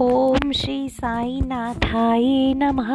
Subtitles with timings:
[0.00, 2.90] ओम श्री साई नाथाय नमः।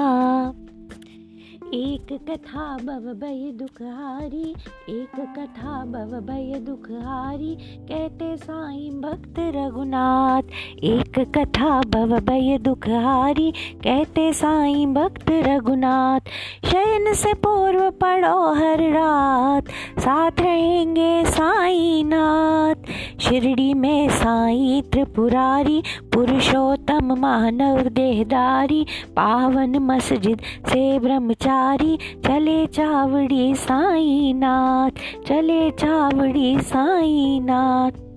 [1.74, 4.56] एक कथा बव भय दुखहारी,
[4.90, 7.58] एक कथा बव भय दुखहारी,
[7.88, 10.42] कहते साई भक्त रघुनाथ।
[10.84, 13.52] एक कथा बव भय दुखहारी,
[13.84, 16.20] कहते साई भक्त रघुनाथ।
[16.66, 19.66] शयन से पूर्व पढ़ो हर रात,
[20.00, 22.81] साथ रहेंगे साई नाथ
[23.20, 28.86] शिरडी में साई त्रिपुरारी, पुरुषोत्तम मानव देहदारी,
[29.16, 34.92] पावन मस्जिद से ब्रह्मचारी, चले चावड़ी साई नाथ
[35.28, 38.11] चले चावड़ी साई नाथ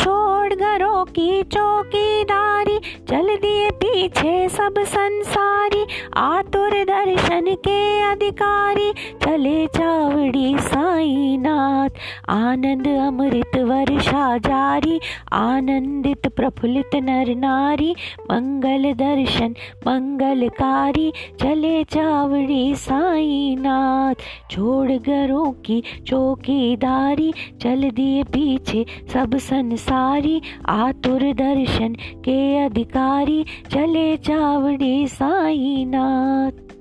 [0.00, 2.78] छोड़ घरों की चौकीदारी,
[3.08, 8.92] चल दिए पीछे सब संसारी। आतुर दर्शन के अधिकारी,
[9.22, 11.90] चले चावड़ी साई नाथ
[12.28, 15.00] आनंद अमृत वर्षा जारी,
[15.32, 17.94] आनंदित प्रफुल्लित नर नारी।
[18.30, 19.54] मंगल दर्शन
[19.86, 24.14] मंगलकारी, चले चावड़ी साई नाथ
[24.50, 31.94] छोड़ घरों की चौकीदारी, चल दिए पीछे सब संसार। सारी आतुर दर्शन
[32.24, 36.71] के अधिकारी चले चावड़ी साईनाथ।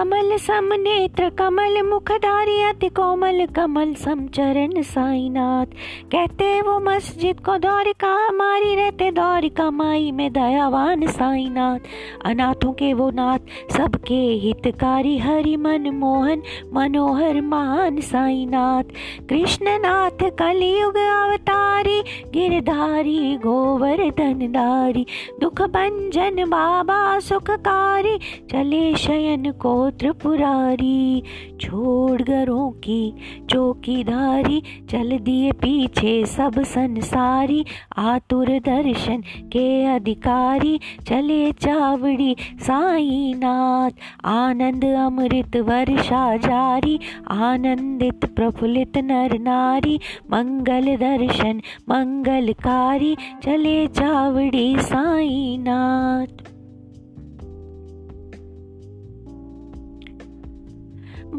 [0.00, 5.66] कमल सम नेत्र कमल मुखधारी अति कोमल कमल सम चरण साईनाथ।
[6.12, 11.78] कहते वो मस्जिद को द्वारिका हमारी रहते द्वारिका माई में दयावान साईनाथ।
[12.24, 13.38] अनाथों के वो नाथ,
[13.72, 18.84] सबके हितकारी हरि मन मोहन, मनोहर महान साईनाथ।
[19.28, 22.00] कृष्णनाथ कलयुग अवतारी,
[22.32, 25.06] गिरधारी गोवर्धनदारी
[25.40, 28.18] दुख भंजन बाबा सुखकारी,
[28.52, 31.22] चले शयन को त्रिपुरारी
[31.60, 33.14] छोड़ घरों की
[33.50, 37.64] चौकीदारी, चल दिए पीछे सब संसारी,
[37.96, 43.90] आतुर दर्शन के अधिकारी, चले चावड़ी साईनाथ,
[44.24, 50.00] आनंद अमृत वर्षा जारी, आनंदित प्रफुल्लित नर नारी,
[50.32, 56.59] मंगल दर्शन मंगलकारी, चले चावड़ी साईनाथ।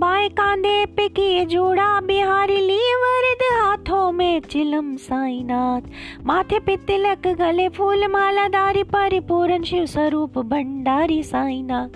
[0.01, 5.81] बाएँ कांधे पे किए जोड़ा, बिहारी लिए वरद हाथों में चिलम साईनाथ।
[6.25, 11.89] माथे पे तिलक, गले फूल माला दारी परिपूर्ण शिव स्वरूप भंडारी साईनाथ।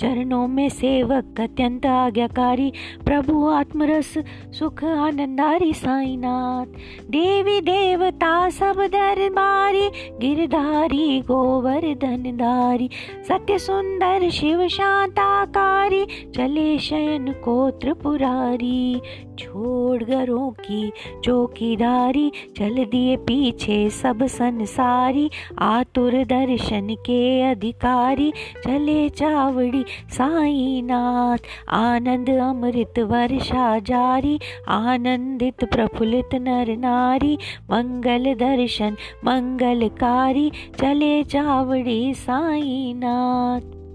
[0.00, 2.72] चरणों में सेवक, अत्यंत आज्ञाकारी,
[3.04, 4.14] प्रभु आत्मरस,
[4.58, 6.66] सुख आनंदारी साईनाथ।
[7.10, 9.88] देवी देवता, सब दरबारी,
[10.18, 12.90] गिरधारी गोवर्धनदारी
[13.28, 16.04] सत्य सुंदर, शिव शांताकारी,
[16.36, 19.00] चले शयन को त्रिपुरारी
[19.38, 20.92] छोड़ घरों की
[21.24, 28.30] चौकीदारी, चल दिए पीछे सब संसारी, आतुर दर्शन के अधिकारी,
[28.64, 37.34] चले चावड़ी साईनाथ, आनंद अमृत वर्षा जारी, आनंदित प्रफुल्लित नर नारी,
[37.70, 43.85] मंगल दर्शन मंगलकारी, चले चावड़ी साईनाथ।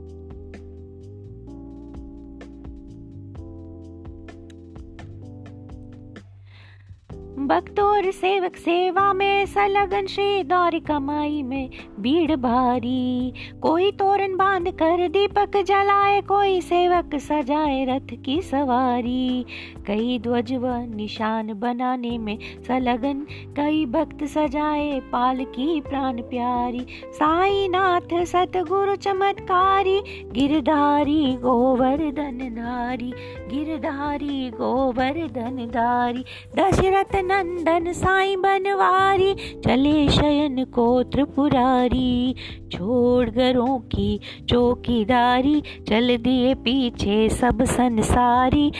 [7.51, 11.69] भक्त और सेवक सेवा में, सलगन श्री दौरी कमाई में।
[11.99, 19.45] भीड़ भारी, कोई तोरण बाँध कर दीपक जलाए, कोई सेवक सजाए रथ की सवारी।
[19.87, 27.67] कई ध्वज व निशान बनाने में सलगन, कई भक्त सजाए पाल की प्राण प्यारी। साई
[27.67, 30.01] नाथ सतगुरु चमत्कारी,
[30.31, 33.13] गिरधारी गोवर्धन धारी
[33.49, 36.25] गिरधारी गोवर्धन धारी
[36.55, 42.35] दशरथ नंदन साई बनवारी, चले शयन को त्रिपुरारी
[42.71, 44.19] छोड़ घरों की
[44.49, 48.71] चौकीदारी, चल दिए पीछे सब संसारी।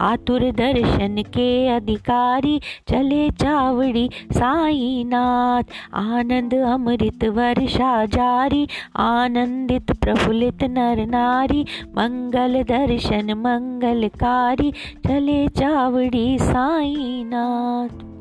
[0.00, 5.62] आतुर दर्शन के अधिकारी, चले चावड़ी साईनाथ।
[5.94, 14.72] आनंद अमृत वर्षा जारी, आनंदित प्रफुल्लित नर नारी। मंगल दर्शन मंगलकारी,
[15.06, 18.19] चले चावड़ी साईनाथ।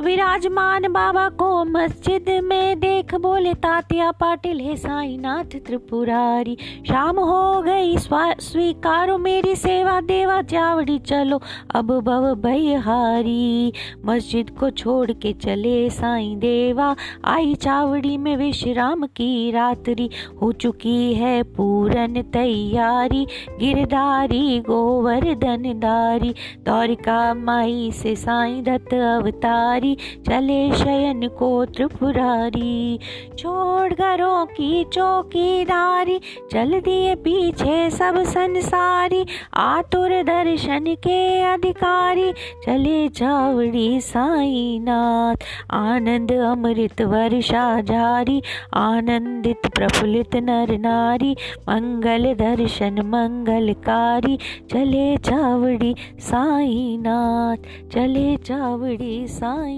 [0.00, 6.56] विराजमान बाबा को मस्जिद में देख बोले तात्या पाटिल, है साईनाथ त्रिपुरारी,
[6.88, 11.40] शाम हो गई स्वीकारो मेरी सेवा, देवा चावड़ी चलो
[11.74, 12.46] अब भव
[12.84, 13.72] हारी
[14.04, 20.08] मस्जिद को छोड़ के चले साई देवा, आई चावड़ी में विश्राम की रात्रि,
[20.42, 23.26] हो चुकी है पूरन तैयारी
[23.60, 26.34] गिरधारी गोवर्धन दारी
[26.66, 32.98] दौरिका माई से साई दत्त अवतारी चले शयन को त्रिपुरारी।
[33.38, 36.20] छोड़ घरों की चौकीदारी,
[36.52, 45.36] चल दिए पीछे सब संसारी। आतुर दर्शन के अधिकारी, चले चावड़ी साईनाथ।
[45.70, 48.42] आनंद अमृत वर्षा जारी,
[48.74, 54.36] आनंदित प्रफुल्लित नर नारी। मंगल दर्शन मंगलकारी,
[54.70, 57.56] चले चावड़ी साईनाथ।
[57.92, 59.26] चले चावड़ी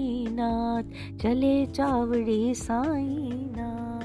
[0.01, 4.00] साईनाथ चले चावड़ी साईनाथ।